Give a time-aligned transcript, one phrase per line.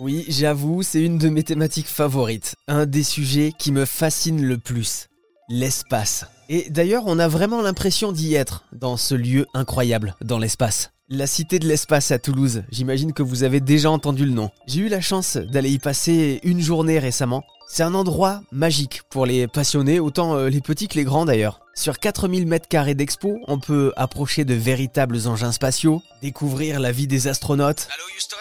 [0.00, 4.56] Oui, j'avoue, c'est une de mes thématiques favorites, un des sujets qui me fascine le
[4.56, 5.08] plus,
[5.50, 6.24] l'espace.
[6.48, 10.92] Et d'ailleurs, on a vraiment l'impression d'y être, dans ce lieu incroyable, dans l'espace.
[11.10, 14.50] La Cité de l'Espace à Toulouse, j'imagine que vous avez déjà entendu le nom.
[14.66, 17.44] J'ai eu la chance d'aller y passer une journée récemment.
[17.68, 21.60] C'est un endroit magique pour les passionnés, autant euh, les petits que les grands d'ailleurs.
[21.74, 27.06] Sur 4000 mètres carrés d'expo, on peut approcher de véritables engins spatiaux, découvrir la vie
[27.06, 27.86] des astronautes.
[28.16, 28.36] Houston,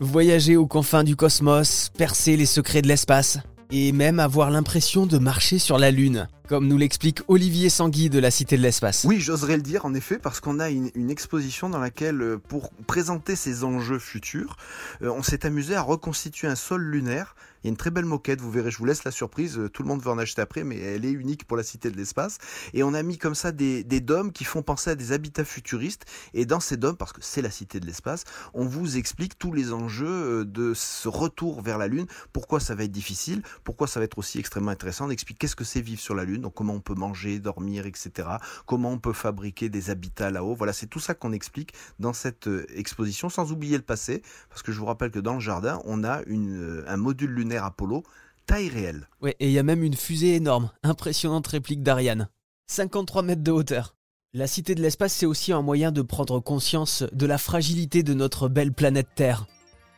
[0.00, 3.38] Voyager aux confins du cosmos, percer les secrets de l'espace,
[3.70, 8.18] et même avoir l'impression de marcher sur la Lune, comme nous l'explique Olivier Sanguy de
[8.18, 9.04] la Cité de l'Espace.
[9.08, 12.70] Oui, j'oserais le dire en effet, parce qu'on a une, exposition dans laquelle, euh, pour
[12.86, 14.56] présenter ces enjeux futurs,
[15.02, 17.34] euh, on s'est amusé à reconstituer un sol lunaire.
[17.62, 19.70] Il y a une très belle moquette, vous verrez, je vous laisse la surprise, euh,
[19.70, 21.96] tout le monde va en acheter après, mais elle est unique pour la Cité de
[21.96, 22.38] l'Espace.
[22.74, 25.44] Et on a mis comme ça des, des dômes qui font penser à des habitats
[25.46, 26.04] futuristes.
[26.34, 29.52] Et dans ces dômes, parce que c'est la Cité de l'Espace, on vous explique tous
[29.52, 34.00] les enjeux de ce retour vers la Lune, pourquoi ça va être difficile, pourquoi ça
[34.00, 36.74] va être aussi extrêmement intéressant, d'expliquer qu'est-ce que c'est vivre sur la Lune donc comment
[36.74, 38.28] on peut manger, dormir, etc.
[38.66, 40.54] Comment on peut fabriquer des habitats là-haut.
[40.54, 44.62] Voilà, c'est tout ça qu'on explique dans cette euh, exposition, sans oublier le passé, parce
[44.62, 48.02] que je vous rappelle que dans le jardin, on a euh, un module lunaire Apollo
[48.46, 49.08] taille réelle.
[49.22, 52.28] Ouais, et il y a même une fusée énorme, impressionnante réplique d'Ariane.
[52.66, 53.94] 53 mètres de hauteur.
[54.32, 58.14] La cité de l'espace, c'est aussi un moyen de prendre conscience de la fragilité de
[58.14, 59.46] notre belle planète Terre.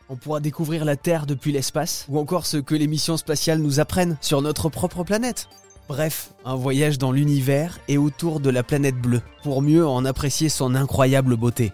[0.09, 3.79] On pourra découvrir la Terre depuis l'espace, ou encore ce que les missions spatiales nous
[3.79, 5.49] apprennent sur notre propre planète.
[5.87, 10.49] Bref, un voyage dans l'univers et autour de la planète bleue, pour mieux en apprécier
[10.49, 11.71] son incroyable beauté.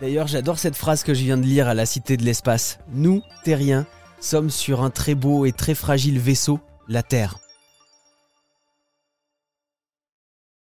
[0.00, 2.78] D'ailleurs, j'adore cette phrase que je viens de lire à la Cité de l'Espace.
[2.92, 3.86] Nous, terriens,
[4.20, 7.38] sommes sur un très beau et très fragile vaisseau, la Terre.